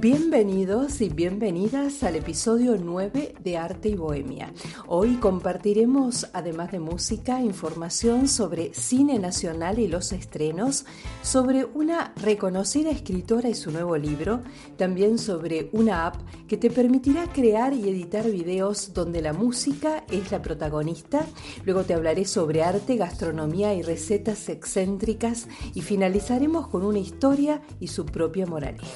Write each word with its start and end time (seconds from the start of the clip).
Bienvenidos 0.00 1.00
y 1.00 1.08
bienvenidas 1.08 2.04
al 2.04 2.14
episodio 2.14 2.76
9 2.76 3.34
de 3.42 3.56
Arte 3.56 3.88
y 3.88 3.96
Bohemia. 3.96 4.52
Hoy 4.86 5.16
compartiremos, 5.16 6.28
además 6.32 6.70
de 6.70 6.78
música, 6.78 7.40
información 7.40 8.28
sobre 8.28 8.72
cine 8.74 9.18
nacional 9.18 9.80
y 9.80 9.88
los 9.88 10.12
estrenos, 10.12 10.86
sobre 11.22 11.64
una 11.64 12.12
reconocida 12.14 12.90
escritora 12.90 13.48
y 13.48 13.54
su 13.54 13.72
nuevo 13.72 13.96
libro, 13.96 14.42
también 14.76 15.18
sobre 15.18 15.68
una 15.72 16.06
app 16.06 16.14
que 16.46 16.56
te 16.56 16.70
permitirá 16.70 17.26
crear 17.32 17.72
y 17.72 17.88
editar 17.88 18.30
videos 18.30 18.94
donde 18.94 19.20
la 19.20 19.32
música 19.32 20.04
es 20.12 20.30
la 20.30 20.40
protagonista. 20.42 21.26
Luego 21.64 21.82
te 21.82 21.94
hablaré 21.94 22.24
sobre 22.24 22.62
arte, 22.62 22.94
gastronomía 22.96 23.74
y 23.74 23.82
recetas 23.82 24.48
excéntricas 24.48 25.48
y 25.74 25.82
finalizaremos 25.82 26.68
con 26.68 26.84
una 26.84 27.00
historia 27.00 27.62
y 27.80 27.88
su 27.88 28.06
propia 28.06 28.46
moraleja. 28.46 28.86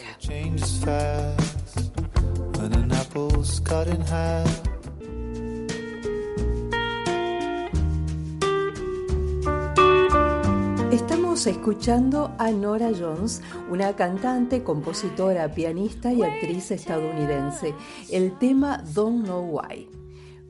Estamos 10.92 11.46
escuchando 11.46 12.34
a 12.38 12.50
Nora 12.50 12.90
Jones, 12.96 13.40
una 13.70 13.96
cantante, 13.96 14.62
compositora, 14.62 15.52
pianista 15.54 16.12
y 16.12 16.22
actriz 16.22 16.70
estadounidense. 16.70 17.74
El 18.10 18.38
tema 18.38 18.84
Don't 18.94 19.24
Know 19.24 19.58
Why. 19.58 20.01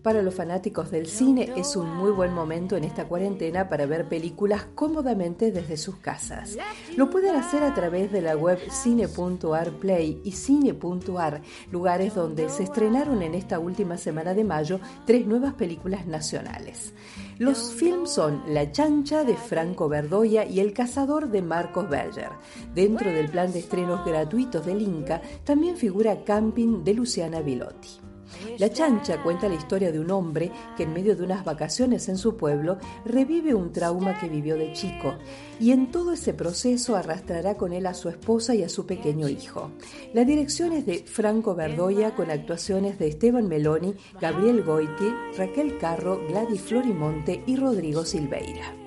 Para 0.03 0.21
los 0.21 0.35
fanáticos 0.35 0.91
del 0.91 1.07
cine 1.07 1.53
es 1.57 1.77
un 1.77 1.97
muy 1.97 2.11
buen 2.11 2.35
momento 2.35 2.77
en 2.77 2.83
esta 2.83 3.07
cuarentena 3.07 3.69
para 3.69 3.87
ver 3.87 4.09
películas 4.09 4.67
cómodamente 4.75 5.53
desde 5.53 5.77
sus 5.77 5.97
casas. 5.97 6.59
Lo 6.97 7.09
pueden 7.09 7.37
hacer 7.37 7.63
a 7.63 7.73
través 7.73 8.11
de 8.11 8.21
la 8.21 8.37
web 8.37 8.59
cine.ar 8.69 9.71
Play 9.79 10.21
y 10.25 10.33
cine.ar, 10.33 11.43
lugares 11.71 12.17
donde 12.17 12.49
se 12.49 12.65
estrenaron 12.65 13.23
en 13.23 13.37
esta 13.37 13.61
última 13.61 13.97
semana 13.97 14.35
de 14.35 14.43
mayo 14.43 14.81
tres 15.07 15.25
nuevas 15.25 15.55
películas 15.55 16.05
nacionales. 16.07 16.95
Los 17.39 17.73
films 17.73 18.11
son 18.11 18.43
La 18.49 18.73
chancha 18.73 19.23
de 19.23 19.37
Franco 19.37 19.89
Verdoya 19.89 20.45
y 20.45 20.59
El 20.59 20.73
cazador 20.73 21.31
de 21.31 21.43
Marcos 21.43 21.89
Berger. 21.89 22.31
Dentro 22.75 23.09
del 23.09 23.29
plan 23.29 23.53
de 23.53 23.61
estrenos 23.61 24.05
gratuitos 24.05 24.67
del 24.67 24.83
Inca 24.83 25.23
también 25.45 25.77
figura 25.77 26.25
Camping 26.25 26.83
de 26.83 26.95
Luciana 26.95 27.41
Bilotti. 27.41 28.12
La 28.59 28.71
chancha 28.71 29.23
cuenta 29.23 29.49
la 29.49 29.55
historia 29.55 29.93
de 29.93 30.01
un 30.01 30.11
hombre 30.11 30.51
que 30.77 30.85
en 30.85 30.93
medio 30.93 31.17
de 31.17 31.25
unas 31.25 31.45
vacaciones 31.45 32.09
en 32.09 32.19
su 32.19 32.37
pueblo 32.37 32.79
revive 33.05 33.55
un 33.55 33.73
trauma 33.73 34.19
que 34.19 34.29
vivió 34.29 34.57
de 34.57 34.73
chico 34.73 35.15
y 35.61 35.73
en 35.73 35.91
todo 35.91 36.13
ese 36.13 36.35
proceso 36.35 36.97
arrastrará 36.97 37.57
con 37.57 37.73
él 37.73 37.87
a 37.87 37.95
su 37.95 38.09
esposa 38.09 38.55
y 38.55 38.63
a 38.63 38.69
su 38.69 38.87
pequeño 38.87 39.29
hijo. 39.29 39.71
La 40.13 40.25
dirección 40.25 40.73
es 40.73 40.87
de 40.87 41.05
Franco 41.07 41.55
Verdoya 41.55 42.15
con 42.15 42.31
actuaciones 42.31 42.99
de 42.99 43.09
Esteban 43.09 43.49
Meloni, 43.49 43.95
Gabriel 44.21 44.63
Goiti, 44.63 45.13
Raquel 45.37 45.79
Carro, 45.79 46.21
Gladys 46.29 46.63
Florimonte 46.63 47.43
y 47.47 47.57
Rodrigo 47.57 48.05
Silveira. 48.05 48.82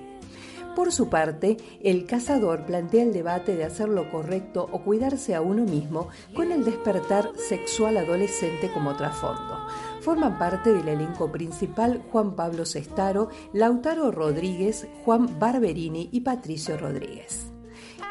Por 0.76 0.92
su 0.92 1.08
parte, 1.08 1.56
el 1.82 2.04
cazador 2.04 2.66
plantea 2.66 3.02
el 3.02 3.14
debate 3.14 3.56
de 3.56 3.64
hacer 3.64 3.88
lo 3.88 4.10
correcto 4.10 4.68
o 4.70 4.82
cuidarse 4.82 5.34
a 5.34 5.40
uno 5.40 5.64
mismo 5.64 6.08
con 6.34 6.52
el 6.52 6.66
despertar 6.66 7.30
sexual 7.48 7.96
adolescente 7.96 8.70
como 8.70 8.94
trasfondo. 8.94 9.56
Forman 10.02 10.38
parte 10.38 10.74
del 10.74 10.86
elenco 10.86 11.32
principal 11.32 12.02
Juan 12.12 12.36
Pablo 12.36 12.66
Sestaro, 12.66 13.30
Lautaro 13.54 14.10
Rodríguez, 14.10 14.86
Juan 15.06 15.38
Barberini 15.38 16.10
y 16.12 16.20
Patricio 16.20 16.76
Rodríguez. 16.76 17.55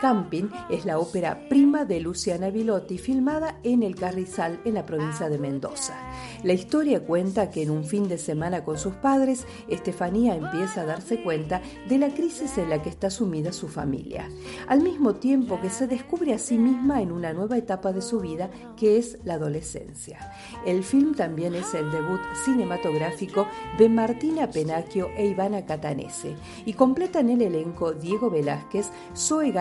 Camping 0.05 0.49
es 0.69 0.85
la 0.85 0.99
ópera 0.99 1.47
prima 1.49 1.83
de 1.83 1.99
Luciana 1.99 2.51
Vilotti, 2.51 2.99
filmada 2.99 3.57
en 3.63 3.81
El 3.81 3.95
Carrizal, 3.95 4.61
en 4.63 4.75
la 4.75 4.85
provincia 4.85 5.29
de 5.29 5.39
Mendoza. 5.39 5.95
La 6.43 6.53
historia 6.53 7.03
cuenta 7.03 7.49
que 7.49 7.63
en 7.63 7.71
un 7.71 7.85
fin 7.85 8.07
de 8.07 8.19
semana 8.19 8.63
con 8.63 8.77
sus 8.77 8.93
padres, 8.93 9.47
Estefanía 9.67 10.35
empieza 10.35 10.81
a 10.81 10.85
darse 10.85 11.23
cuenta 11.23 11.59
de 11.89 11.97
la 11.97 12.09
crisis 12.13 12.55
en 12.59 12.69
la 12.69 12.83
que 12.83 12.89
está 12.89 13.09
sumida 13.09 13.51
su 13.51 13.67
familia, 13.67 14.29
al 14.67 14.81
mismo 14.81 15.15
tiempo 15.15 15.59
que 15.59 15.71
se 15.71 15.87
descubre 15.87 16.35
a 16.35 16.37
sí 16.37 16.59
misma 16.59 17.01
en 17.01 17.11
una 17.11 17.33
nueva 17.33 17.57
etapa 17.57 17.91
de 17.91 18.03
su 18.03 18.19
vida, 18.19 18.51
que 18.77 18.99
es 18.99 19.17
la 19.23 19.33
adolescencia. 19.33 20.19
El 20.67 20.83
film 20.83 21.15
también 21.15 21.55
es 21.55 21.73
el 21.73 21.89
debut 21.89 22.21
cinematográfico 22.43 23.47
de 23.79 23.89
Martina 23.89 24.51
Penacchio 24.51 25.09
e 25.17 25.25
Ivana 25.25 25.65
Catanese, 25.65 26.35
y 26.63 26.73
completan 26.73 27.31
el 27.31 27.41
elenco 27.41 27.93
Diego 27.93 28.29
Velázquez, 28.29 28.91
Zoe 29.15 29.51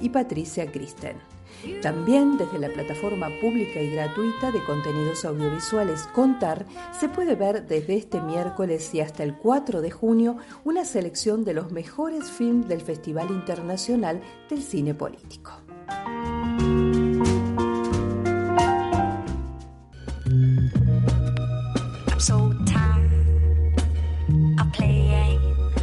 Y 0.00 0.10
Patricia 0.10 0.70
Kristen. 0.70 1.16
También 1.82 2.38
desde 2.38 2.58
la 2.58 2.68
plataforma 2.68 3.28
pública 3.40 3.80
y 3.80 3.90
gratuita 3.90 4.50
de 4.50 4.62
contenidos 4.64 5.24
audiovisuales 5.24 6.02
Contar 6.14 6.64
se 6.98 7.08
puede 7.08 7.34
ver 7.34 7.66
desde 7.66 7.96
este 7.96 8.20
miércoles 8.20 8.94
y 8.94 9.00
hasta 9.00 9.22
el 9.22 9.36
4 9.36 9.80
de 9.80 9.90
junio 9.90 10.36
una 10.64 10.84
selección 10.84 11.44
de 11.44 11.54
los 11.54 11.70
mejores 11.72 12.30
films 12.30 12.68
del 12.68 12.80
Festival 12.80 13.30
Internacional 13.30 14.20
del 14.48 14.62
Cine 14.62 14.94
Político. 14.94 15.52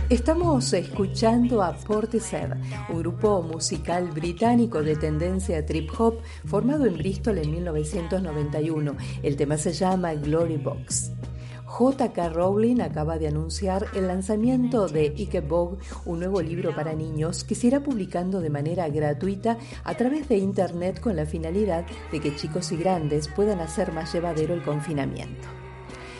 Estamos 0.09 0.71
escuchando 0.71 1.61
a 1.61 1.73
Portishead, 1.73 2.55
un 2.87 2.99
grupo 2.99 3.41
musical 3.41 4.09
británico 4.11 4.81
de 4.81 4.95
tendencia 4.95 5.65
trip 5.65 5.89
hop 5.99 6.21
formado 6.45 6.85
en 6.85 6.97
Bristol 6.97 7.39
en 7.39 7.51
1991. 7.51 8.95
El 9.21 9.35
tema 9.35 9.57
se 9.57 9.73
llama 9.73 10.13
Glory 10.13 10.55
Box. 10.55 11.11
J.K. 11.65 12.29
Rowling 12.29 12.79
acaba 12.79 13.17
de 13.17 13.27
anunciar 13.27 13.87
el 13.95 14.07
lanzamiento 14.07 14.87
de 14.87 15.13
Ike 15.17 15.41
Bog, 15.41 15.77
un 16.05 16.19
nuevo 16.19 16.41
libro 16.41 16.73
para 16.73 16.93
niños 16.93 17.43
que 17.43 17.55
se 17.55 17.67
irá 17.67 17.81
publicando 17.81 18.39
de 18.39 18.49
manera 18.49 18.87
gratuita 18.87 19.57
a 19.83 19.93
través 19.95 20.29
de 20.29 20.37
Internet 20.37 21.01
con 21.01 21.17
la 21.17 21.25
finalidad 21.25 21.85
de 22.13 22.21
que 22.21 22.33
chicos 22.33 22.71
y 22.71 22.77
grandes 22.77 23.27
puedan 23.27 23.59
hacer 23.59 23.91
más 23.91 24.13
llevadero 24.13 24.53
el 24.53 24.63
confinamiento. 24.63 25.66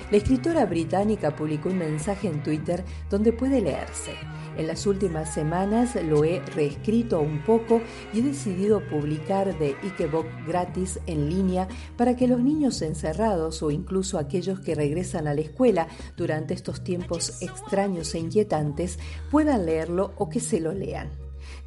La 0.09 0.15
escritora 0.15 0.65
británica 0.65 1.35
publicó 1.35 1.67
un 1.67 1.79
mensaje 1.79 2.29
en 2.29 2.41
Twitter 2.41 2.85
donde 3.09 3.33
puede 3.33 3.59
leerse. 3.59 4.13
En 4.55 4.65
las 4.65 4.87
últimas 4.87 5.33
semanas 5.33 5.95
lo 6.01 6.23
he 6.23 6.39
reescrito 6.55 7.19
un 7.19 7.43
poco 7.43 7.81
y 8.13 8.19
he 8.19 8.23
decidido 8.23 8.79
publicar 8.87 9.59
de 9.59 9.75
Ikebook 9.83 10.25
gratis 10.47 10.97
en 11.07 11.29
línea 11.29 11.67
para 11.97 12.15
que 12.15 12.29
los 12.29 12.39
niños 12.39 12.81
encerrados 12.81 13.61
o 13.61 13.69
incluso 13.69 14.17
aquellos 14.17 14.61
que 14.61 14.75
regresan 14.75 15.27
a 15.27 15.33
la 15.33 15.41
escuela 15.41 15.89
durante 16.15 16.53
estos 16.53 16.85
tiempos 16.85 17.41
extraños 17.41 18.15
e 18.15 18.19
inquietantes 18.19 18.99
puedan 19.29 19.65
leerlo 19.65 20.13
o 20.17 20.29
que 20.29 20.39
se 20.39 20.61
lo 20.61 20.71
lean. 20.71 21.09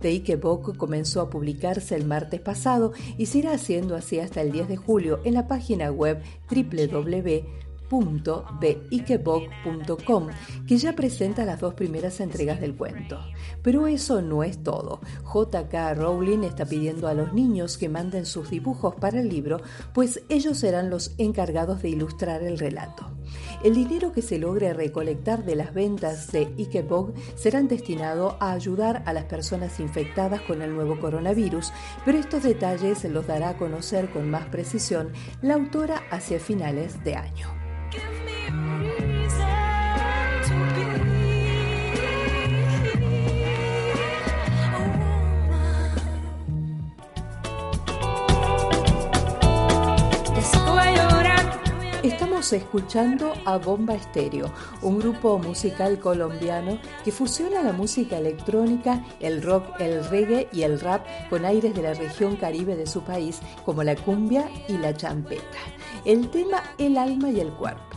De 0.01 0.09
Ikebook 0.09 0.79
comenzó 0.79 1.21
a 1.21 1.29
publicarse 1.29 1.95
el 1.95 2.07
martes 2.07 2.41
pasado 2.41 2.93
y 3.19 3.27
se 3.27 3.41
irá 3.41 3.53
haciendo 3.53 3.97
así 3.97 4.19
hasta 4.19 4.41
el 4.41 4.51
10 4.51 4.69
de 4.69 4.77
julio 4.79 5.21
en 5.25 5.35
la 5.35 5.47
página 5.47 5.91
web 5.91 6.23
www 6.51 7.70
www.ikebok.com, 7.91 10.29
que 10.67 10.79
ya 10.79 10.95
presenta 10.95 11.45
las 11.45 11.61
dos 11.61 11.75
primeras 11.75 12.21
entregas 12.21 12.59
del 12.61 12.75
cuento. 12.77 13.21
Pero 13.63 13.87
eso 13.87 14.23
no 14.23 14.43
es 14.45 14.63
todo. 14.63 15.01
JK 15.25 15.97
Rowling 15.97 16.45
está 16.45 16.65
pidiendo 16.65 17.09
a 17.09 17.15
los 17.15 17.33
niños 17.33 17.77
que 17.79 17.89
manden 17.89 18.27
sus 18.27 18.51
dibujos 18.51 18.95
para 18.95 19.19
el 19.21 19.29
libro, 19.29 19.61
pues 19.93 20.23
ellos 20.29 20.59
serán 20.59 20.91
los 20.91 21.15
encargados 21.19 21.83
de 21.83 21.89
ilustrar 21.91 22.43
el 22.43 22.59
relato. 22.59 23.11
El 23.63 23.75
dinero 23.75 24.13
que 24.13 24.23
se 24.23 24.39
logre 24.39 24.73
recolectar 24.73 25.45
de 25.45 25.55
las 25.55 25.75
ventas 25.75 26.33
de 26.33 26.53
Ikebog 26.59 27.13
serán 27.37 27.69
destinado 27.69 28.37
a 28.41 28.53
ayudar 28.53 29.03
a 29.07 29.13
las 29.13 29.25
personas 29.25 29.79
infectadas 29.81 30.41
con 30.43 30.63
el 30.63 30.75
nuevo 30.75 30.99
coronavirus, 30.99 31.73
pero 32.05 32.19
estos 32.19 32.43
detalles 32.43 33.05
los 33.05 33.27
dará 33.27 33.51
a 33.51 33.57
conocer 33.57 34.11
con 34.11 34.31
más 34.31 34.49
precisión 34.49 35.13
la 35.43 35.55
autora 35.55 36.03
hacia 36.11 36.41
finales 36.41 37.05
de 37.05 37.17
año. 37.17 37.60
Escuchando 52.41 53.35
a 53.45 53.59
Bomba 53.59 53.95
Estéreo, 53.95 54.51
un 54.81 54.99
grupo 54.99 55.39
musical 55.39 56.01
colombiano 56.01 56.79
que 57.05 57.13
fusiona 57.13 57.63
la 57.63 57.75
música 57.75 58.17
electrónica, 58.17 59.05
el 59.21 59.43
rock, 59.43 59.79
el 59.79 60.03
reggae 60.09 60.49
y 60.51 60.63
el 60.63 60.81
rap 60.81 61.07
con 61.29 61.45
aires 61.45 61.75
de 61.75 61.83
la 61.83 61.93
región 61.93 62.37
caribe 62.37 62.77
de 62.77 62.87
su 62.87 63.03
país, 63.03 63.41
como 63.67 63.85
la 63.85 63.95
cumbia 63.95 64.51
y 64.69 64.79
la 64.79 64.97
champeta. 64.97 65.59
El 66.07 66.31
tema 66.31 66.63
El 66.79 66.97
alma 66.97 67.29
y 67.29 67.41
el 67.41 67.53
cuerpo. 67.53 67.90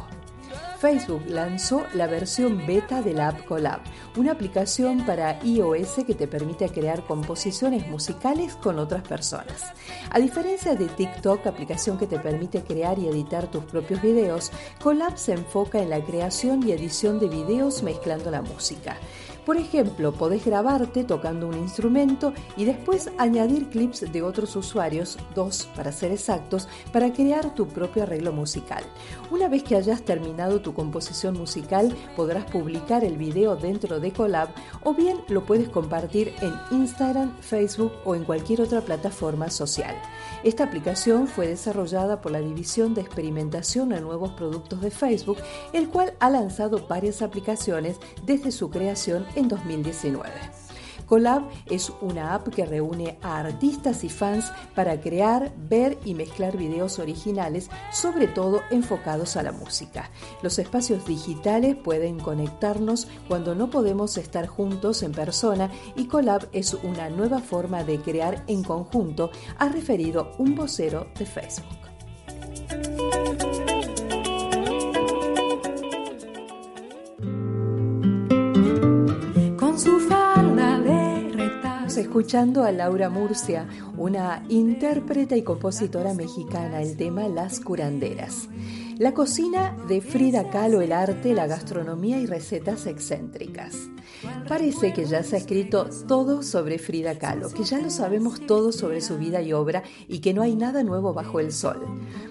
Facebook 0.84 1.24
lanzó 1.30 1.86
la 1.94 2.08
versión 2.08 2.68
beta 2.68 3.02
de 3.02 3.14
la 3.14 3.30
app 3.30 3.46
Collab, 3.46 3.80
una 4.18 4.34
aplicación 4.34 5.06
para 5.06 5.42
iOS 5.42 6.04
que 6.06 6.14
te 6.14 6.28
permite 6.28 6.68
crear 6.68 7.06
composiciones 7.06 7.88
musicales 7.88 8.58
con 8.58 8.78
otras 8.80 9.02
personas. 9.08 9.72
A 10.10 10.20
diferencia 10.20 10.76
de 10.76 10.90
TikTok, 10.90 11.48
aplicación 11.48 11.98
que 11.98 12.06
te 12.06 12.20
permite 12.20 12.64
crear 12.64 13.00
y 13.00 13.08
editar 13.08 13.50
tus 13.50 13.64
propios 13.64 14.02
videos, 14.02 14.52
Collab 14.84 15.18
se 15.18 15.32
enfoca 15.32 15.80
en 15.80 15.90
la 15.90 16.04
creación 16.04 16.68
y 16.68 16.74
edición 16.74 17.18
de 17.18 17.30
videos 17.30 17.82
mezclando 17.82 18.30
la 18.30 18.42
música. 18.42 18.98
Por 19.46 19.58
ejemplo, 19.58 20.14
podés 20.14 20.46
grabarte 20.46 21.04
tocando 21.04 21.48
un 21.48 21.58
instrumento 21.58 22.34
y 22.56 22.64
después 22.64 23.12
añadir 23.18 23.68
clips 23.68 24.10
de 24.12 24.22
otros 24.22 24.56
usuarios, 24.56 25.18
dos 25.36 25.68
para 25.76 25.92
ser 25.92 26.14
exactos, 26.14 26.70
para 26.94 27.12
crear 27.12 27.54
tu 27.54 27.68
propio 27.68 28.04
arreglo 28.04 28.32
musical. 28.32 28.84
Una 29.32 29.50
vez 29.50 29.64
que 29.64 29.76
hayas 29.76 30.04
terminado 30.04 30.62
tu 30.62 30.74
composición 30.74 31.38
musical, 31.38 31.94
podrás 32.16 32.46
publicar 32.46 33.04
el 33.04 33.18
video 33.18 33.58
dentro 33.58 34.00
de 34.00 34.14
Collab 34.14 34.50
o 34.84 34.94
bien 34.94 35.18
lo 35.28 35.46
puedes 35.46 35.68
compartir 35.68 36.34
en 36.42 36.54
Instagram, 36.72 37.36
Facebook 37.42 37.92
o 38.06 38.16
en 38.16 38.24
cualquier 38.24 38.62
otra 38.62 38.80
plataforma 38.80 39.50
social. 39.50 39.96
Esta 40.44 40.64
aplicación 40.64 41.28
fue 41.28 41.48
desarrollada 41.48 42.22
por 42.22 42.32
la 42.32 42.40
División 42.40 42.94
de 42.94 43.02
Experimentación 43.02 43.92
en 43.92 44.04
Nuevos 44.04 44.32
Productos 44.32 44.80
de 44.82 44.92
Facebook, 44.92 45.38
el 45.74 45.90
cual 45.90 46.14
ha 46.20 46.30
lanzado 46.30 46.86
varias 46.88 47.22
aplicaciones 47.22 47.98
desde 48.26 48.52
su 48.52 48.70
creación 48.70 49.26
en 49.36 49.48
2019. 49.48 50.32
Collab 51.06 51.44
es 51.68 51.92
una 52.02 52.34
app 52.34 52.48
que 52.50 52.66
reúne 52.66 53.18
a 53.22 53.40
artistas 53.40 54.04
y 54.04 54.10
fans 54.10 54.52
para 54.74 55.00
crear, 55.00 55.54
ver 55.70 56.00
y 56.06 56.14
mezclar 56.14 56.58
videos 56.58 57.00
originales, 57.00 57.70
sobre 57.92 58.28
todo 58.28 58.62
enfocados 58.72 59.36
a 59.38 59.44
la 59.44 59.52
música. 59.52 60.10
Los 60.42 60.60
espacios 60.60 61.06
digitales 61.06 61.76
pueden 61.76 62.20
conectarnos 62.20 63.08
cuando 63.28 63.54
no 63.54 63.70
podemos 63.70 64.18
estar 64.18 64.48
juntos 64.48 65.04
en 65.04 65.12
persona 65.12 65.70
y 65.96 66.08
Collab 66.08 66.48
es 66.52 66.74
una 66.74 67.10
nueva 67.10 67.40
forma 67.40 67.84
de 67.84 68.00
crear 68.00 68.44
en 68.48 68.64
conjunto, 68.64 69.32
ha 69.58 69.70
referido 69.70 70.32
un 70.38 70.56
vocero 70.56 71.08
de 71.18 71.26
Facebook. 71.26 71.93
Escuchando 81.98 82.64
a 82.64 82.72
Laura 82.72 83.10
Murcia, 83.10 83.68
una 83.98 84.44
intérprete 84.50 85.38
y 85.38 85.44
compositora 85.44 86.14
mexicana, 86.14 86.82
el 86.82 86.98
tema 86.98 87.28
Las 87.28 87.60
curanderas. 87.60 88.48
La 89.00 89.14
cocina 89.14 89.76
de 89.88 90.02
Frida 90.02 90.50
Kahlo, 90.52 90.82
el 90.82 90.92
arte, 90.92 91.34
la 91.34 91.48
gastronomía 91.48 92.20
y 92.20 92.28
recetas 92.28 92.86
excéntricas. 92.86 93.90
Parece 94.48 94.94
que 94.94 95.06
ya 95.06 95.24
se 95.24 95.36
ha 95.36 95.40
escrito 95.40 95.90
todo 96.08 96.44
sobre 96.44 96.78
Frida 96.78 97.18
Kahlo, 97.18 97.50
que 97.50 97.64
ya 97.64 97.80
lo 97.80 97.90
sabemos 97.90 98.46
todo 98.46 98.72
sobre 98.72 99.02
su 99.02 99.18
vida 99.18 99.42
y 99.42 99.52
obra 99.52 99.84
y 100.08 100.20
que 100.20 100.34
no 100.34 100.44
hay 100.44 100.56
nada 100.56 100.84
nuevo 100.84 101.14
bajo 101.14 101.40
el 101.40 101.52
sol. 101.52 101.82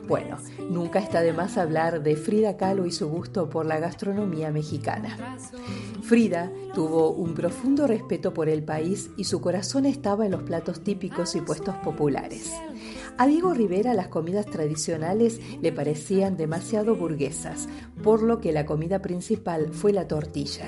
Bueno, 0.06 0.38
nunca 0.70 1.00
está 1.00 1.20
de 1.20 1.32
más 1.32 1.58
hablar 1.58 2.02
de 2.02 2.14
Frida 2.14 2.56
Kahlo 2.56 2.86
y 2.86 2.92
su 2.92 3.08
gusto 3.08 3.50
por 3.50 3.66
la 3.66 3.80
gastronomía 3.80 4.50
mexicana. 4.52 5.38
Frida 6.02 6.52
tuvo 6.74 7.10
un 7.10 7.34
profundo 7.34 7.86
respeto 7.86 8.32
por 8.32 8.48
el 8.48 8.62
país 8.62 9.10
y 9.16 9.24
su 9.24 9.40
corazón 9.40 9.84
estaba 9.84 10.26
en 10.26 10.32
los 10.32 10.42
platos 10.44 10.82
típicos 10.84 11.34
y 11.34 11.40
puestos 11.40 11.74
populares. 11.76 12.52
A 13.18 13.26
Diego 13.26 13.52
Rivera 13.52 13.94
las 13.94 14.08
comidas 14.08 14.46
tradicionales 14.46 15.40
le 15.60 15.72
parecían 15.72 16.36
demasiado 16.36 16.96
burguesas, 16.96 17.68
por 18.02 18.22
lo 18.22 18.40
que 18.40 18.52
la 18.52 18.64
comida 18.66 19.00
principal 19.00 19.68
fue 19.72 19.92
la 19.92 20.08
tortilla. 20.08 20.66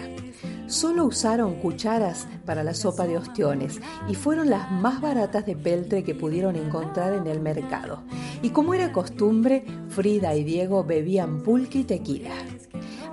Solo 0.66 1.04
usaron 1.04 1.56
cucharas 1.56 2.26
para 2.44 2.62
la 2.62 2.74
sopa 2.74 3.06
de 3.06 3.18
ostiones 3.18 3.80
y 4.08 4.14
fueron 4.14 4.50
las 4.50 4.70
más 4.70 5.00
baratas 5.00 5.46
de 5.46 5.56
peltre 5.56 6.04
que 6.04 6.14
pudieron 6.14 6.56
encontrar 6.56 7.14
en 7.14 7.26
el 7.26 7.40
mercado. 7.40 8.02
Y 8.42 8.50
como 8.50 8.74
era 8.74 8.92
costumbre, 8.92 9.64
Frida 9.88 10.34
y 10.34 10.44
Diego 10.44 10.84
bebían 10.84 11.42
pulque 11.42 11.80
y 11.80 11.84
tequila. 11.84 12.30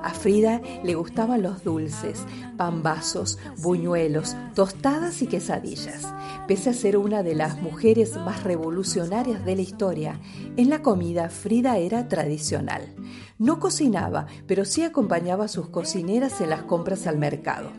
A 0.04 0.14
Frida 0.14 0.62
le 0.84 0.96
gustaban 0.96 1.44
los 1.44 1.64
dulces, 1.64 2.24
pambazos, 2.58 3.38
buñuelos, 3.62 4.36
tostadas 4.56 5.22
y 5.22 5.28
quesadillas. 5.28 6.08
Pese 6.48 6.72
a 6.72 6.74
ser 6.74 6.98
una 6.98 7.24
de 7.24 7.36
las 7.36 7.62
mujeres 7.62 8.16
más 8.18 8.44
revolucionarias 8.44 9.46
de 9.46 9.56
la 9.56 9.62
historia, 9.62 10.20
en 10.58 10.70
la 10.70 10.82
comida 10.82 11.30
Frida 11.30 11.78
era 11.78 12.08
tradicional. 12.08 12.94
No 13.38 13.60
cocinaba, 13.60 14.28
pero 14.48 14.66
sí 14.66 14.84
acompañaba 14.84 15.46
a 15.46 15.50
sus 15.50 15.70
cocineras 15.70 16.42
en 16.42 16.50
las 16.50 16.64
compras 16.64 17.08
al 17.08 17.18
mercado. 17.18 17.72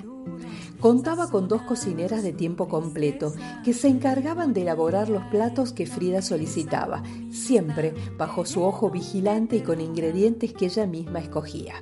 Contaba 0.81 1.31
con 1.31 1.47
dos 1.47 1.63
cocineras 1.63 2.25
de 2.25 2.33
tiempo 2.33 2.69
completo 2.69 3.33
que 3.65 3.73
se 3.73 3.87
encargaban 3.89 4.53
de 4.53 4.63
elaborar 4.63 5.09
los 5.09 5.23
platos 5.25 5.73
que 5.73 5.87
Frida 5.87 6.23
solicitaba, 6.23 7.03
siempre 7.31 7.95
bajo 8.19 8.45
su 8.45 8.65
ojo 8.65 8.91
vigilante 8.91 9.57
y 9.57 9.61
con 9.61 9.81
ingredientes 9.81 10.53
que 10.53 10.67
ella 10.67 10.87
misma 10.87 11.21
escogía. 11.21 11.75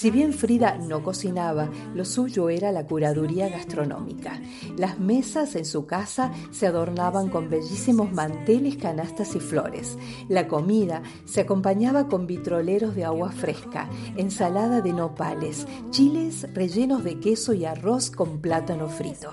Si 0.00 0.10
bien 0.10 0.32
Frida 0.32 0.78
no 0.78 1.02
cocinaba, 1.02 1.68
lo 1.94 2.06
suyo 2.06 2.48
era 2.48 2.72
la 2.72 2.86
curaduría 2.86 3.50
gastronómica. 3.50 4.40
Las 4.78 4.98
mesas 4.98 5.54
en 5.56 5.66
su 5.66 5.84
casa 5.84 6.32
se 6.50 6.66
adornaban 6.66 7.28
con 7.28 7.50
bellísimos 7.50 8.10
manteles, 8.10 8.78
canastas 8.78 9.36
y 9.36 9.40
flores. 9.40 9.98
La 10.26 10.48
comida 10.48 11.02
se 11.26 11.42
acompañaba 11.42 12.08
con 12.08 12.26
vitroleros 12.26 12.94
de 12.94 13.04
agua 13.04 13.30
fresca, 13.30 13.90
ensalada 14.16 14.80
de 14.80 14.94
nopales, 14.94 15.66
chiles 15.90 16.46
rellenos 16.54 17.04
de 17.04 17.20
queso 17.20 17.52
y 17.52 17.66
arroz 17.66 18.10
con 18.10 18.40
plátano 18.40 18.88
frito. 18.88 19.30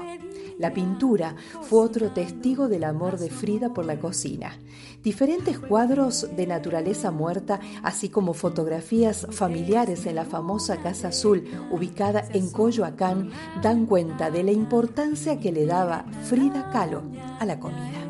La 0.58 0.74
pintura 0.74 1.36
fue 1.62 1.82
otro 1.82 2.12
testigo 2.12 2.68
del 2.68 2.84
amor 2.84 3.18
de 3.18 3.30
Frida 3.30 3.74
por 3.74 3.86
la 3.86 4.00
cocina. 4.00 4.58
Diferentes 5.04 5.60
cuadros 5.60 6.28
de 6.36 6.48
naturaleza 6.48 7.12
muerta, 7.12 7.60
así 7.84 8.10
como 8.10 8.34
fotografías 8.34 9.28
familiares 9.32 10.06
en 10.06 10.16
la 10.16 10.26
famosa 10.26 10.78
Casa 10.78 11.10
Azul 11.10 11.44
ubicada 11.72 12.28
en 12.34 12.50
Coyoacán, 12.50 13.32
dan 13.62 13.86
cuenta 13.86 14.32
de 14.32 14.44
la 14.44 14.52
importancia 14.52 15.40
que 15.40 15.52
le 15.52 15.66
daba 15.66 16.06
Frida 16.24 16.70
Kahlo 16.72 17.04
a 17.40 17.46
la 17.46 17.60
comida. 17.60 18.04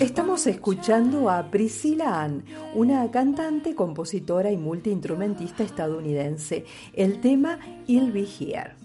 Estamos 0.00 0.46
escuchando 0.46 1.28
a 1.28 1.50
Priscilla 1.50 2.22
Ann, 2.22 2.42
una 2.74 3.10
cantante, 3.10 3.74
compositora 3.74 4.50
y 4.50 4.56
multiinstrumentista 4.56 5.62
estadounidense. 5.62 6.64
El 6.94 7.20
tema 7.20 7.58
I'll 7.86 8.10
Be 8.10 8.26
Here. 8.26 8.76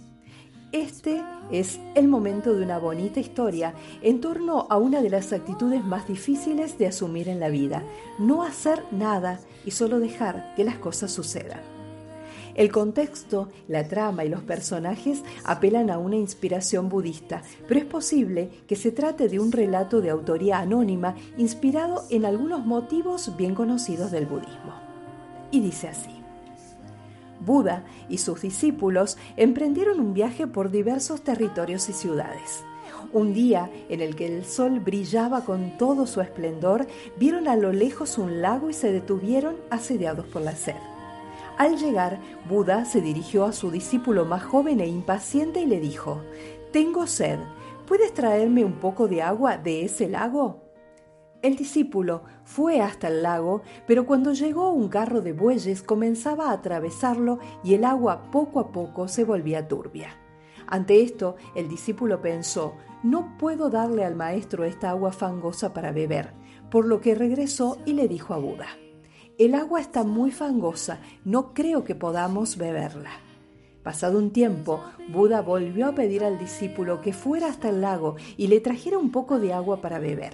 Este 0.74 1.24
es 1.52 1.80
el 1.96 2.10
momento 2.10 2.54
de 2.54 2.64
una 2.66 2.80
bonita 2.80 3.22
historia 3.22 3.74
en 4.02 4.20
torno 4.20 4.68
a 4.70 4.76
una 4.76 5.02
de 5.02 5.10
las 5.10 5.32
actitudes 5.32 5.86
más 5.86 6.06
difíciles 6.06 6.78
de 6.78 6.88
asumir 6.88 7.30
en 7.30 7.40
la 7.40 7.48
vida, 7.48 7.82
no 8.20 8.44
hacer 8.44 8.84
nada 8.92 9.40
y 9.66 9.72
solo 9.72 10.02
dejar 10.02 10.54
que 10.58 10.66
las 10.66 10.80
cosas 10.80 11.14
sucedan. 11.14 11.75
El 12.56 12.72
contexto, 12.72 13.50
la 13.68 13.86
trama 13.88 14.24
y 14.24 14.30
los 14.30 14.42
personajes 14.42 15.24
apelan 15.44 15.90
a 15.90 15.98
una 15.98 16.16
inspiración 16.16 16.88
budista, 16.88 17.44
pero 17.68 17.82
es 17.82 17.86
posible 17.86 18.50
que 18.66 18.78
se 18.78 18.94
trate 18.94 19.28
de 19.28 19.40
un 19.40 19.52
relato 19.52 20.00
de 20.00 20.10
autoría 20.10 20.60
anónima 20.60 21.16
inspirado 21.38 22.06
en 22.10 22.24
algunos 22.24 22.66
motivos 22.66 23.36
bien 23.36 23.56
conocidos 23.56 24.10
del 24.12 24.26
budismo. 24.26 24.74
Y 25.52 25.60
dice 25.60 25.90
así. 25.90 26.10
Buda 27.46 27.84
y 28.08 28.20
sus 28.20 28.42
discípulos 28.42 29.18
emprendieron 29.36 30.00
un 30.00 30.14
viaje 30.14 30.48
por 30.48 30.72
diversos 30.72 31.22
territorios 31.22 31.90
y 31.90 31.94
ciudades. 31.94 32.64
Un 33.12 33.34
día 33.34 33.70
en 33.90 34.00
el 34.00 34.16
que 34.16 34.28
el 34.28 34.46
sol 34.46 34.80
brillaba 34.80 35.44
con 35.44 35.78
todo 35.78 36.08
su 36.08 36.22
esplendor, 36.22 36.88
vieron 37.18 37.50
a 37.50 37.58
lo 37.58 37.74
lejos 37.74 38.18
un 38.18 38.42
lago 38.42 38.70
y 38.70 38.74
se 38.74 38.94
detuvieron 38.94 39.56
asediados 39.70 40.26
por 40.28 40.42
la 40.42 40.56
sed. 40.56 40.95
Al 41.58 41.78
llegar, 41.78 42.20
Buda 42.50 42.84
se 42.84 43.00
dirigió 43.00 43.46
a 43.46 43.54
su 43.54 43.72
discípulo 43.72 44.26
más 44.26 44.44
joven 44.44 44.82
e 44.82 44.88
impaciente 44.88 45.62
y 45.62 45.66
le 45.66 45.80
dijo, 45.80 46.22
Tengo 46.74 47.08
sed, 47.08 47.40
¿puedes 47.88 48.14
traerme 48.14 48.66
un 48.66 48.74
poco 48.74 49.08
de 49.08 49.22
agua 49.22 49.58
de 49.58 49.86
ese 49.86 50.10
lago? 50.10 50.66
El 51.42 51.56
discípulo 51.56 52.24
fue 52.44 52.82
hasta 52.82 53.08
el 53.08 53.24
lago, 53.24 53.62
pero 53.88 54.06
cuando 54.06 54.34
llegó 54.34 54.72
un 54.72 54.90
carro 54.90 55.22
de 55.22 55.32
bueyes 55.32 55.82
comenzaba 55.82 56.50
a 56.50 56.54
atravesarlo 56.54 57.40
y 57.64 57.76
el 57.76 57.86
agua 57.86 58.32
poco 58.32 58.60
a 58.60 58.72
poco 58.72 59.08
se 59.08 59.24
volvía 59.24 59.68
turbia. 59.68 60.10
Ante 60.68 61.04
esto, 61.04 61.36
el 61.56 61.70
discípulo 61.70 62.20
pensó, 62.20 62.74
no 63.04 63.38
puedo 63.38 63.70
darle 63.70 64.04
al 64.04 64.16
maestro 64.16 64.66
esta 64.66 64.90
agua 64.90 65.12
fangosa 65.12 65.74
para 65.74 65.92
beber, 65.92 66.34
por 66.70 66.86
lo 66.86 67.00
que 67.00 67.16
regresó 67.16 67.78
y 67.86 67.94
le 67.94 68.08
dijo 68.08 68.34
a 68.34 68.40
Buda, 68.40 68.68
el 69.38 69.56
agua 69.56 69.82
está 69.82 70.04
muy 70.04 70.32
fangosa, 70.32 71.00
no 71.26 71.54
creo 71.54 71.84
que 71.84 71.96
podamos 71.96 72.58
beberla. 72.58 73.12
Pasado 73.84 74.18
un 74.18 74.32
tiempo, 74.32 74.82
Buda 75.10 75.42
volvió 75.42 75.88
a 75.88 75.96
pedir 75.96 76.24
al 76.24 76.40
discípulo 76.40 77.02
que 77.02 77.14
fuera 77.14 77.48
hasta 77.48 77.70
el 77.70 77.82
lago 77.82 78.16
y 78.38 78.48
le 78.48 78.60
trajera 78.60 78.98
un 78.98 79.12
poco 79.12 79.40
de 79.40 79.54
agua 79.54 79.82
para 79.82 80.00
beber. 80.00 80.34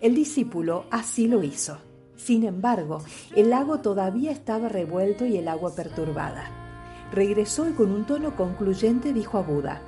El 0.00 0.14
discípulo 0.14 0.84
así 0.90 1.28
lo 1.28 1.42
hizo. 1.42 1.78
Sin 2.16 2.44
embargo, 2.44 2.98
el 3.34 3.50
lago 3.50 3.80
todavía 3.80 4.32
estaba 4.32 4.68
revuelto 4.68 5.24
y 5.24 5.36
el 5.36 5.48
agua 5.48 5.74
perturbada. 5.74 6.50
Regresó 7.12 7.68
y 7.68 7.72
con 7.72 7.92
un 7.92 8.04
tono 8.04 8.36
concluyente 8.36 9.12
dijo 9.12 9.38
a 9.38 9.42
Buda, 9.42 9.82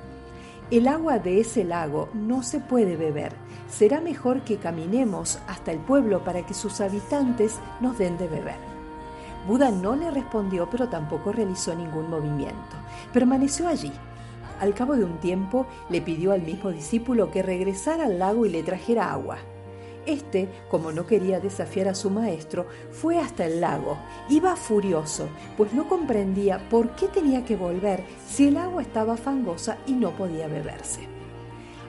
el 0.71 0.87
agua 0.87 1.19
de 1.19 1.39
ese 1.39 1.63
lago 1.63 2.09
no 2.13 2.41
se 2.41 2.59
puede 2.59 2.97
beber. 2.97 3.33
Será 3.69 4.01
mejor 4.01 4.41
que 4.41 4.57
caminemos 4.57 5.39
hasta 5.47 5.71
el 5.71 5.79
pueblo 5.79 6.23
para 6.23 6.45
que 6.45 6.53
sus 6.53 6.81
habitantes 6.81 7.59
nos 7.81 7.97
den 7.97 8.17
de 8.17 8.27
beber. 8.27 8.57
Buda 9.47 9.69
no 9.69 9.95
le 9.95 10.09
respondió, 10.09 10.67
pero 10.69 10.89
tampoco 10.89 11.31
realizó 11.31 11.75
ningún 11.75 12.09
movimiento. 12.09 12.75
Permaneció 13.13 13.67
allí. 13.67 13.91
Al 14.59 14.73
cabo 14.73 14.95
de 14.95 15.03
un 15.03 15.19
tiempo 15.19 15.67
le 15.89 16.01
pidió 16.01 16.31
al 16.31 16.41
mismo 16.41 16.71
discípulo 16.71 17.29
que 17.29 17.43
regresara 17.43 18.05
al 18.05 18.17
lago 18.17 18.45
y 18.45 18.49
le 18.49 18.63
trajera 18.63 19.11
agua. 19.11 19.37
Este, 20.05 20.49
como 20.69 20.91
no 20.91 21.05
quería 21.05 21.39
desafiar 21.39 21.87
a 21.87 21.95
su 21.95 22.09
maestro, 22.09 22.67
fue 22.91 23.17
hasta 23.17 23.45
el 23.45 23.61
lago. 23.61 23.97
Iba 24.29 24.55
furioso, 24.55 25.27
pues 25.57 25.73
no 25.73 25.87
comprendía 25.87 26.69
por 26.69 26.91
qué 26.95 27.07
tenía 27.07 27.43
que 27.43 27.55
volver 27.55 28.03
si 28.27 28.47
el 28.47 28.57
agua 28.57 28.81
estaba 28.81 29.17
fangosa 29.17 29.77
y 29.87 29.93
no 29.93 30.11
podía 30.11 30.47
beberse. 30.47 31.07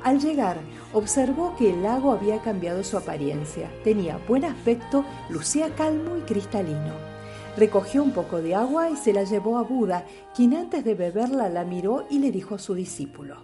Al 0.02 0.20
llegar, 0.20 0.58
observó 0.92 1.56
que 1.56 1.70
el 1.70 1.82
lago 1.82 2.12
había 2.12 2.40
cambiado 2.40 2.84
su 2.84 2.96
apariencia. 2.96 3.70
Tenía 3.82 4.18
buen 4.28 4.44
aspecto, 4.44 5.04
lucía 5.28 5.74
calmo 5.74 6.16
y 6.16 6.20
cristalino. 6.20 6.94
Recogió 7.56 8.02
un 8.02 8.12
poco 8.12 8.40
de 8.40 8.54
agua 8.54 8.90
y 8.90 8.96
se 8.96 9.12
la 9.12 9.24
llevó 9.24 9.58
a 9.58 9.62
Buda, 9.62 10.04
quien 10.34 10.54
antes 10.54 10.84
de 10.84 10.94
beberla 10.94 11.48
la 11.48 11.64
miró 11.64 12.06
y 12.08 12.18
le 12.18 12.30
dijo 12.30 12.54
a 12.54 12.58
su 12.58 12.74
discípulo, 12.74 13.36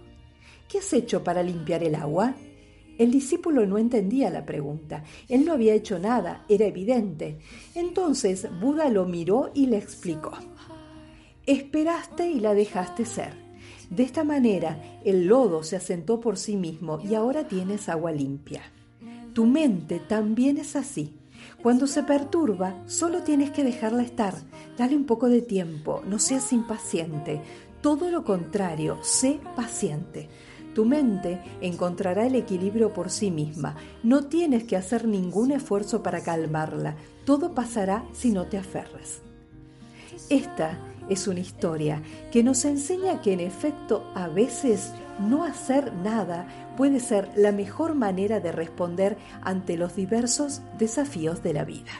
¿Qué 0.69 0.79
has 0.79 0.93
hecho 0.93 1.23
para 1.23 1.43
limpiar 1.43 1.83
el 1.83 1.95
agua? 1.95 2.33
El 3.03 3.11
discípulo 3.11 3.65
no 3.65 3.77
entendía 3.77 4.29
la 4.29 4.45
pregunta. 4.45 5.03
Él 5.27 5.43
no 5.43 5.51
había 5.51 5.73
hecho 5.73 5.99
nada, 5.99 6.45
era 6.47 6.67
evidente. 6.67 7.37
Entonces 7.75 8.47
Buda 8.61 8.89
lo 8.89 9.03
miró 9.03 9.51
y 9.53 9.65
le 9.65 9.75
explicó. 9.75 10.31
Esperaste 11.45 12.29
y 12.29 12.39
la 12.39 12.53
dejaste 12.53 13.03
ser. 13.03 13.33
De 13.89 14.03
esta 14.03 14.23
manera 14.23 15.01
el 15.03 15.27
lodo 15.27 15.63
se 15.63 15.75
asentó 15.75 16.21
por 16.21 16.37
sí 16.37 16.55
mismo 16.55 17.01
y 17.03 17.15
ahora 17.15 17.45
tienes 17.45 17.89
agua 17.89 18.13
limpia. 18.13 18.61
Tu 19.33 19.45
mente 19.47 19.99
también 19.99 20.57
es 20.57 20.77
así. 20.77 21.13
Cuando 21.61 21.87
se 21.87 22.03
perturba, 22.03 22.83
solo 22.85 23.23
tienes 23.23 23.51
que 23.51 23.65
dejarla 23.65 24.03
estar. 24.03 24.33
Dale 24.77 24.95
un 24.95 25.03
poco 25.03 25.27
de 25.27 25.41
tiempo, 25.41 26.01
no 26.07 26.19
seas 26.19 26.53
impaciente. 26.53 27.41
Todo 27.81 28.09
lo 28.09 28.23
contrario, 28.23 28.97
sé 29.01 29.41
paciente. 29.57 30.29
Tu 30.73 30.85
mente 30.85 31.39
encontrará 31.61 32.25
el 32.25 32.35
equilibrio 32.35 32.93
por 32.93 33.09
sí 33.09 33.31
misma. 33.31 33.75
No 34.01 34.25
tienes 34.25 34.63
que 34.63 34.75
hacer 34.75 35.07
ningún 35.07 35.51
esfuerzo 35.51 36.01
para 36.01 36.21
calmarla. 36.21 36.95
Todo 37.25 37.53
pasará 37.53 38.03
si 38.13 38.31
no 38.31 38.47
te 38.47 38.57
aferres. 38.57 39.21
Esta 40.29 40.79
es 41.09 41.27
una 41.27 41.39
historia 41.39 42.01
que 42.31 42.43
nos 42.43 42.65
enseña 42.65 43.21
que 43.21 43.33
en 43.33 43.39
efecto 43.39 44.11
a 44.15 44.27
veces 44.27 44.93
no 45.19 45.43
hacer 45.43 45.93
nada 45.93 46.47
puede 46.77 46.99
ser 46.99 47.29
la 47.35 47.51
mejor 47.51 47.93
manera 47.93 48.39
de 48.39 48.51
responder 48.51 49.17
ante 49.41 49.77
los 49.77 49.95
diversos 49.95 50.61
desafíos 50.79 51.43
de 51.43 51.53
la 51.53 51.65
vida. 51.65 51.91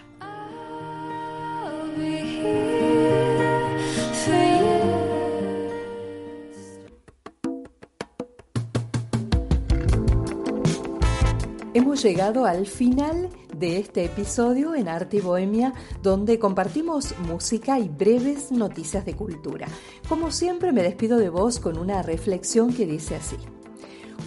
Hemos 11.76 12.04
llegado 12.04 12.46
al 12.46 12.68
final 12.68 13.30
de 13.58 13.80
este 13.80 14.06
episodio 14.06 14.76
en 14.76 14.88
Arte 14.88 15.18
y 15.18 15.22
Bohemia, 15.22 15.74
donde 16.04 16.38
compartimos 16.38 17.16
música 17.28 17.80
y 17.80 17.90
breves 17.90 18.52
noticias 18.52 19.06
de 19.06 19.16
cultura. 19.16 19.68
Como 20.08 20.30
siempre, 20.30 20.72
me 20.72 20.84
despido 20.84 21.18
de 21.18 21.30
vos 21.30 21.60
con 21.60 21.80
una 21.80 22.04
reflexión 22.04 22.72
que 22.72 22.86
dice 22.86 23.16
así. 23.16 23.38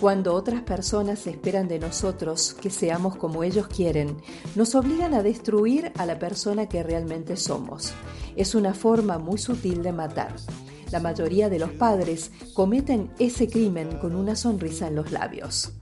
Cuando 0.00 0.34
otras 0.34 0.62
personas 0.62 1.24
esperan 1.28 1.68
de 1.68 1.78
nosotros 1.78 2.52
que 2.52 2.68
seamos 2.68 3.14
como 3.14 3.44
ellos 3.44 3.68
quieren, 3.68 4.16
nos 4.56 4.74
obligan 4.74 5.14
a 5.14 5.22
destruir 5.22 5.92
a 5.98 6.04
la 6.04 6.18
persona 6.18 6.68
que 6.68 6.82
realmente 6.82 7.36
somos. 7.36 7.94
Es 8.34 8.56
una 8.56 8.74
forma 8.74 9.18
muy 9.18 9.38
sutil 9.38 9.84
de 9.84 9.92
matar. 9.92 10.34
La 10.90 10.98
mayoría 10.98 11.48
de 11.48 11.60
los 11.60 11.70
padres 11.70 12.32
cometen 12.54 13.08
ese 13.20 13.48
crimen 13.48 13.98
con 13.98 14.16
una 14.16 14.34
sonrisa 14.34 14.88
en 14.88 14.96
los 14.96 15.12
labios. 15.12 15.72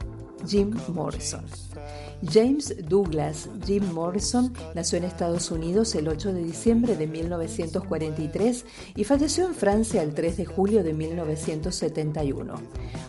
Jim 0.47 0.79
Morrison. 0.93 1.45
James 2.23 2.75
Douglas 2.89 3.49
Jim 3.67 3.85
Morrison 3.93 4.53
nació 4.75 4.99
en 4.99 5.05
Estados 5.05 5.51
Unidos 5.51 5.95
el 5.95 6.09
8 6.09 6.33
de 6.33 6.45
diciembre 6.45 6.97
de 6.97 7.07
1943 7.07 8.65
y 8.97 9.05
falleció 9.05 9.47
en 9.47 9.55
Francia 9.55 10.03
el 10.03 10.15
3 10.15 10.37
de 10.37 10.45
julio 10.45 10.83
de 10.83 10.95
1971. 10.95 12.55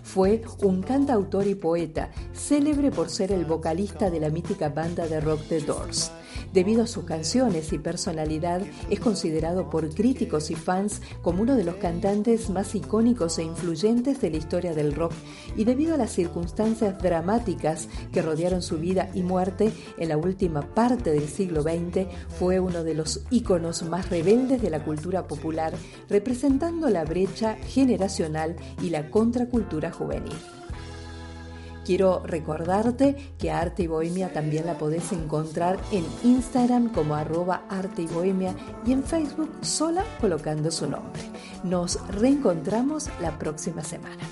Fue 0.04 0.42
un 0.62 0.82
cantautor 0.82 1.48
y 1.48 1.56
poeta, 1.56 2.12
célebre 2.34 2.92
por 2.92 3.10
ser 3.10 3.32
el 3.32 3.46
vocalista 3.46 4.10
de 4.10 4.20
la 4.20 4.30
mítica 4.30 4.70
banda 4.70 5.08
de 5.08 5.20
rock 5.22 5.42
The 5.50 5.62
Doors. 5.62 6.12
Debido 6.54 6.84
a 6.84 6.88
sus 6.88 7.06
canciones 7.06 7.74
y 7.74 7.80
personalidad, 7.80 8.62
es 8.90 9.00
considerado 9.00 9.70
por 9.70 9.90
críticos 9.94 10.52
y 10.52 10.56
fans 10.56 11.02
como 11.22 11.42
uno 11.42 11.56
de 11.56 11.64
los 11.64 11.76
cantantes 11.76 12.50
más 12.50 12.76
icónicos 12.76 13.38
e 13.40 13.44
influyentes 13.44 14.22
de 14.22 14.30
la 14.30 14.38
historia 14.38 14.74
del 14.74 14.94
rock 14.94 15.14
y 15.56 15.64
debido 15.64 15.96
a 15.96 15.98
las 15.98 16.12
circunstancias 16.12 17.02
dramáticas 17.02 17.88
que 18.12 18.22
rodearon 18.22 18.62
su 18.62 18.78
vida 18.96 19.10
y 19.14 19.24
muerte 19.24 19.74
en 19.98 20.10
la 20.10 20.18
última 20.18 20.62
parte 20.62 21.12
del 21.12 21.28
siglo 21.28 21.64
XX, 21.64 22.08
fue 22.40 22.60
uno 22.62 22.84
de 22.84 22.94
los 22.94 23.22
íconos 23.30 23.84
más 23.84 24.10
rebeldes 24.10 24.62
de 24.62 24.70
la 24.70 24.84
cultura 24.84 25.28
popular, 25.28 25.74
representando 26.10 26.90
la 26.90 27.04
brecha 27.04 27.56
generacional 27.56 28.56
y 28.82 28.90
la 28.90 29.10
contracultura 29.10 29.92
juvenil. 29.92 30.38
Quiero 31.84 32.24
recordarte 32.26 33.34
que 33.38 33.52
Arte 33.52 33.84
y 33.84 33.88
Bohemia 33.88 34.34
también 34.34 34.66
la 34.66 34.78
podés 34.78 35.12
encontrar 35.12 35.78
en 35.92 36.06
Instagram 36.24 36.92
como 36.92 37.16
arroba 37.16 37.66
Arte 37.70 38.04
y 38.04 38.08
Bohemia 38.08 38.56
y 38.88 38.94
en 38.94 39.04
Facebook 39.04 39.52
sola 39.62 40.04
colocando 40.20 40.72
su 40.72 40.90
nombre. 40.90 41.22
Nos 41.64 42.00
reencontramos 42.08 43.10
la 43.22 43.38
próxima 43.38 43.84
semana. 43.84 44.24